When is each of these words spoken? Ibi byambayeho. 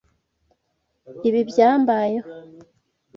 Ibi 1.27 1.41
byambayeho. 1.49 2.29